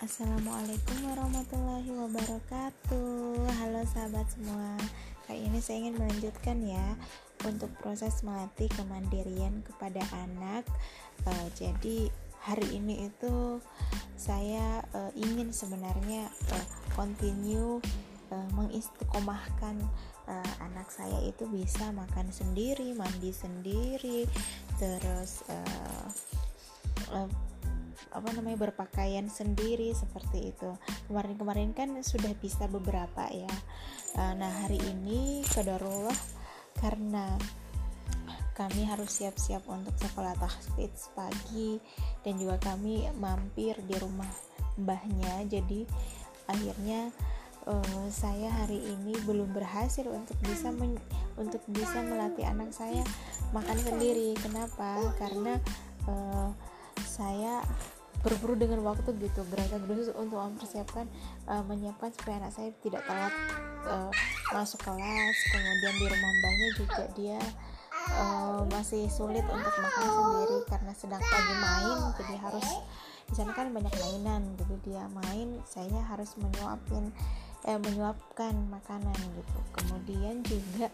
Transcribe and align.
Assalamualaikum 0.00 1.12
warahmatullahi 1.12 1.92
wabarakatuh. 1.92 3.36
Halo 3.52 3.84
sahabat 3.84 4.24
semua. 4.32 4.80
Kali 5.28 5.44
ini 5.44 5.60
saya 5.60 5.84
ingin 5.84 6.00
melanjutkan 6.00 6.56
ya 6.64 6.96
Untuk 7.44 7.68
proses 7.84 8.24
melatih 8.24 8.72
kemandirian 8.80 9.60
kepada 9.60 10.00
anak. 10.16 10.64
Uh, 11.28 11.46
Jadi 11.52 12.08
hari 12.40 12.80
ini 12.80 13.12
itu 13.12 13.60
Saya 14.16 14.80
uh, 14.96 15.12
ingin 15.12 15.52
sebenarnya 15.52 16.32
uh, 16.48 16.66
Continue 16.96 17.84
uh, 18.32 18.48
mengistiqomahkan 18.56 19.84
uh, 20.32 20.52
anak 20.64 20.88
saya 20.88 21.28
itu 21.28 21.44
bisa 21.44 21.92
makan 21.92 22.32
sendiri, 22.32 22.96
mandi 22.96 23.36
sendiri, 23.36 24.24
terus 24.80 25.44
uh, 25.52 26.08
uh, 27.12 27.49
apa 28.10 28.28
namanya 28.32 28.70
berpakaian 28.70 29.28
sendiri 29.28 29.92
seperti 29.92 30.54
itu. 30.56 30.70
Kemarin-kemarin 31.06 31.76
kan 31.76 31.92
sudah 32.00 32.32
bisa 32.40 32.66
beberapa 32.66 33.28
ya. 33.30 33.50
Eh, 34.18 34.32
nah 34.34 34.50
hari 34.66 34.80
ini 34.80 35.44
kedarullah 35.46 36.16
karena 36.80 37.38
kami 38.60 38.84
harus 38.84 39.22
siap-siap 39.22 39.64
untuk 39.72 39.96
sekolah 39.96 40.36
tahfidz 40.36 41.16
pagi 41.16 41.80
dan 42.20 42.36
juga 42.36 42.60
kami 42.60 43.08
mampir 43.16 43.78
di 43.88 43.96
rumah 43.96 44.28
mbahnya. 44.76 45.48
Jadi 45.48 45.88
akhirnya 46.44 47.08
uh, 47.64 48.06
saya 48.12 48.52
hari 48.52 48.84
ini 48.84 49.16
belum 49.24 49.56
berhasil 49.56 50.04
untuk 50.04 50.36
bisa 50.44 50.68
untuk 51.40 51.62
bisa 51.72 52.04
melatih 52.04 52.44
anak 52.44 52.74
saya 52.76 53.00
makan 53.56 53.80
sendiri. 53.80 54.36
Kenapa? 54.36 55.08
Karena 55.16 55.56
uh, 56.04 56.52
saya 57.00 57.64
berburu 58.20 58.54
dengan 58.56 58.80
waktu 58.84 59.10
gitu. 59.20 59.44
Berasa 59.48 59.76
gerus 59.84 60.12
untuk 60.12 60.40
mempersiapkan 60.40 61.08
uh, 61.48 61.64
menyiapkan 61.64 62.12
supaya 62.12 62.40
anak 62.40 62.52
saya 62.52 62.70
tidak 62.84 63.02
telat 63.04 63.34
uh, 63.88 64.10
masuk 64.52 64.80
kelas 64.82 65.36
kemudian 65.54 65.94
di 65.94 66.06
rumah 66.10 66.32
mbaknya 66.42 66.68
juga 66.76 67.04
dia 67.14 67.40
uh, 68.18 68.62
masih 68.68 69.06
sulit 69.08 69.46
untuk 69.46 69.74
makan 69.78 70.06
sendiri 70.10 70.58
karena 70.66 70.92
sedang 70.96 71.22
pagi 71.22 71.54
main 71.54 71.98
jadi 72.18 72.34
harus 72.42 72.68
di 73.30 73.34
sana 73.38 73.54
kan 73.54 73.70
banyak 73.70 73.94
mainan 73.94 74.42
jadi 74.58 74.76
dia 74.82 75.04
main 75.06 75.62
saya 75.62 76.02
harus 76.10 76.34
menyuapin 76.34 77.14
eh, 77.68 77.76
menyuapkan 77.76 78.56
makanan 78.72 79.16
gitu. 79.36 79.58
Kemudian 79.76 80.40
juga 80.44 80.88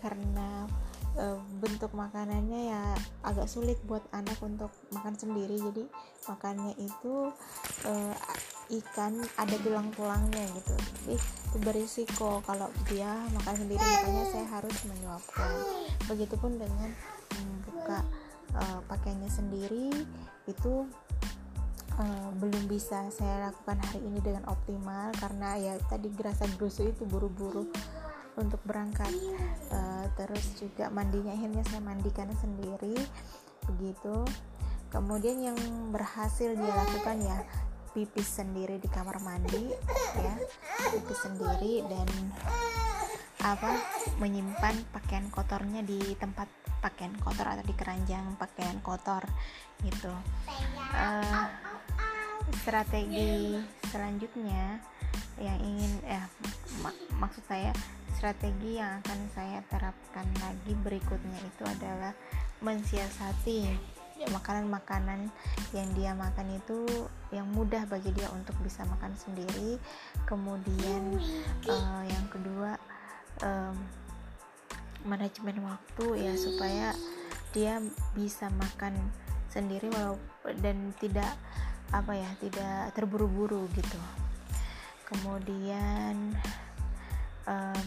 karena 0.00 0.66
e, 1.14 1.24
bentuk 1.60 1.92
makanannya 1.92 2.72
ya 2.72 2.84
agak 3.22 3.46
sulit 3.46 3.78
buat 3.84 4.02
anak 4.10 4.40
untuk 4.40 4.72
makan 4.96 5.14
sendiri. 5.14 5.60
Jadi 5.60 5.84
makannya 6.26 6.74
itu 6.80 7.30
e, 7.84 7.92
ikan 8.80 9.20
ada 9.36 9.56
tulang-tulangnya 9.60 10.44
gitu. 10.56 10.74
Tapi 10.74 11.14
itu 11.14 11.56
berisiko 11.62 12.40
kalau 12.48 12.72
dia 12.88 13.12
makan 13.36 13.54
sendiri 13.54 13.80
makanya 13.80 14.24
saya 14.32 14.46
harus 14.48 14.76
menyuapkan. 14.88 15.54
Begitupun 16.08 16.56
dengan 16.56 16.90
membuka 17.36 18.00
e, 18.56 18.62
pakaiannya 18.88 19.30
sendiri 19.30 19.92
itu 20.48 20.88
uh, 22.00 22.28
belum 22.40 22.64
bisa 22.66 23.08
saya 23.12 23.50
lakukan 23.50 23.78
hari 23.84 24.00
ini 24.04 24.18
dengan 24.24 24.48
optimal 24.48 25.12
karena 25.20 25.60
ya 25.60 25.74
tadi 25.88 26.08
gerasa 26.12 26.48
gerusu 26.56 26.88
itu 26.88 27.04
buru-buru 27.04 27.68
untuk 28.36 28.60
berangkat. 28.66 29.10
Uh, 29.70 30.06
terus 30.18 30.54
juga 30.58 30.90
mandinya 30.90 31.32
akhirnya 31.32 31.62
saya 31.66 31.82
mandikan 31.82 32.28
sendiri 32.38 32.98
begitu. 33.70 34.26
Kemudian 34.90 35.38
yang 35.38 35.58
berhasil 35.94 36.50
dia 36.54 36.74
lakukan 36.74 37.18
ya 37.22 37.38
pipis 37.90 38.42
sendiri 38.42 38.78
di 38.78 38.86
kamar 38.90 39.22
mandi 39.22 39.70
ya. 40.18 40.34
Pipis 40.90 41.18
sendiri 41.22 41.86
dan 41.86 42.08
apa 43.40 43.72
menyimpan 44.20 44.76
pakaian 44.92 45.32
kotornya 45.32 45.80
di 45.80 45.96
tempat 46.20 46.44
pakaian 46.84 47.12
kotor 47.20 47.48
atau 47.48 47.64
di 47.64 47.72
keranjang 47.72 48.36
pakaian 48.36 48.76
kotor 48.84 49.24
gitu. 49.80 50.12
Uh, 50.92 51.48
strategi 52.60 53.56
selanjutnya 53.88 54.82
yang 55.40 55.56
ingin 55.64 55.92
mak 56.04 56.19
maksud 57.20 57.44
saya 57.44 57.70
strategi 58.16 58.80
yang 58.80 59.04
akan 59.04 59.20
saya 59.36 59.60
terapkan 59.68 60.26
lagi 60.40 60.72
berikutnya 60.80 61.38
itu 61.44 61.62
adalah 61.68 62.16
mensiasati 62.64 63.68
makanan-makanan 64.28 65.32
yang 65.72 65.88
dia 65.96 66.12
makan 66.12 66.60
itu 66.60 66.84
yang 67.32 67.48
mudah 67.56 67.88
bagi 67.88 68.12
dia 68.12 68.28
untuk 68.36 68.52
bisa 68.60 68.84
makan 68.84 69.16
sendiri. 69.16 69.80
Kemudian 70.28 71.16
uh, 71.64 72.04
yang 72.04 72.26
kedua 72.28 72.76
um, 73.40 73.76
manajemen 75.08 75.64
waktu 75.64 76.28
ya 76.28 76.36
supaya 76.36 76.92
dia 77.56 77.80
bisa 78.12 78.52
makan 78.52 78.92
sendiri 79.48 79.88
walau 79.88 80.20
dan 80.60 80.92
tidak 81.00 81.32
apa 81.90 82.12
ya 82.14 82.30
tidak 82.38 82.92
terburu-buru 82.92 83.64
gitu. 83.72 83.98
Kemudian 85.08 86.29
um, 87.48 87.84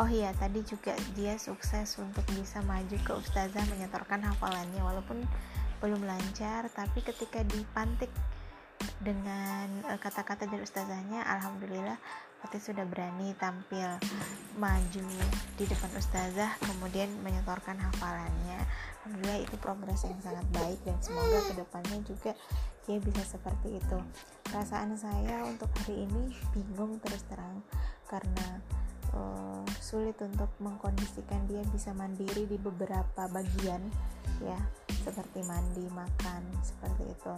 oh 0.00 0.08
iya 0.08 0.32
tadi 0.34 0.64
juga 0.64 0.96
dia 1.12 1.36
sukses 1.36 1.94
untuk 2.00 2.24
bisa 2.32 2.64
maju 2.64 2.96
ke 2.96 3.12
ustazah 3.12 3.62
menyetorkan 3.68 4.24
hafalannya 4.24 4.80
walaupun 4.80 5.22
belum 5.78 6.02
lancar 6.06 6.70
tapi 6.72 7.02
ketika 7.02 7.42
dipantik 7.46 8.08
dengan 9.02 9.68
eh, 9.90 9.98
kata-kata 9.98 10.46
dari 10.46 10.62
ustazahnya 10.62 11.22
alhamdulillah 11.26 11.98
Fatih 12.42 12.58
sudah 12.58 12.82
berani 12.90 13.38
tampil 13.38 13.86
maju 14.58 15.06
di 15.54 15.62
depan 15.62 15.94
ustazah 15.94 16.58
kemudian 16.58 17.06
menyetorkan 17.22 17.78
hafalannya. 17.78 18.58
Alhamdulillah 19.06 19.46
itu 19.46 19.54
progres 19.62 20.02
yang 20.02 20.18
sangat 20.18 20.42
baik 20.50 20.82
dan 20.82 20.98
semoga 20.98 21.38
ke 21.46 21.54
depannya 21.54 22.02
juga 22.02 22.34
dia 22.82 22.98
bisa 22.98 23.22
seperti 23.22 23.78
itu. 23.78 23.98
Perasaan 24.42 24.98
saya 24.98 25.46
untuk 25.46 25.70
hari 25.70 26.02
ini 26.02 26.34
bingung 26.50 26.98
terus 26.98 27.22
terang 27.30 27.62
karena 28.10 28.58
uh, 29.14 29.62
sulit 29.78 30.18
untuk 30.18 30.50
mengkondisikan 30.58 31.46
dia 31.46 31.62
bisa 31.70 31.94
mandiri 31.94 32.50
di 32.50 32.58
beberapa 32.58 33.30
bagian 33.30 33.86
ya 34.42 34.58
seperti 35.06 35.46
mandi 35.46 35.86
makan 35.94 36.42
seperti 36.66 37.06
itu. 37.06 37.34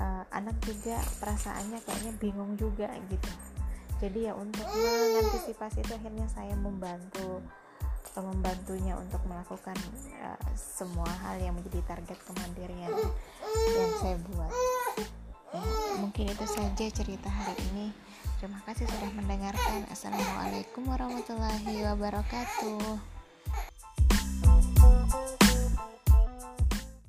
Uh, 0.00 0.24
anak 0.32 0.56
juga 0.64 0.96
perasaannya 1.20 1.76
kayaknya 1.84 2.12
bingung 2.16 2.56
juga 2.56 2.88
gitu 3.12 3.53
jadi 4.02 4.30
ya 4.30 4.32
untuk 4.34 4.66
mengantisipasi 4.66 5.82
itu 5.82 5.92
akhirnya 5.94 6.26
saya 6.30 6.54
membantu 6.58 7.42
uh, 8.14 8.24
membantunya 8.24 8.94
untuk 8.98 9.22
melakukan 9.26 9.76
uh, 10.22 10.40
semua 10.54 11.08
hal 11.26 11.38
yang 11.42 11.54
menjadi 11.54 11.82
target 11.86 12.18
kemandirian 12.26 12.94
yang 13.74 13.92
saya 14.02 14.16
buat 14.30 14.52
ya, 15.54 15.62
mungkin 15.98 16.30
itu 16.30 16.46
saja 16.46 16.86
cerita 16.90 17.30
hari 17.30 17.58
ini 17.74 17.88
Terima 18.44 18.60
kasih 18.68 18.84
sudah 18.84 19.08
mendengarkan. 19.16 19.88
Assalamualaikum 19.88 20.84
warahmatullahi 20.84 21.80
wabarakatuh. 21.80 23.13